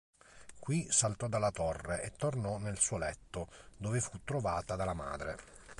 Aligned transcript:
Qui 0.59 0.87
saltò 0.89 1.27
dalla 1.27 1.51
torre 1.51 2.01
e 2.01 2.13
tornò 2.17 2.57
nel 2.57 2.79
suo 2.79 2.97
letto, 2.97 3.47
dove 3.77 4.01
fu 4.01 4.17
trovata 4.23 4.75
dalla 4.75 4.95
madre. 4.95 5.37